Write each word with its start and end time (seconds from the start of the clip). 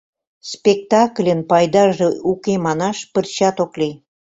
Спектакльын 0.51 1.39
пайдаже 1.49 2.07
уке 2.31 2.53
манаш 2.65 2.97
пырчат 3.13 3.55
ок 3.63 3.71
лий. 3.79 3.95